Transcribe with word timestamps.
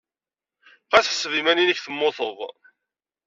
Ɣas 0.93 1.09
ḥseb 1.11 1.33
iman-nnek 1.39 1.79
temmuted. 1.79 2.39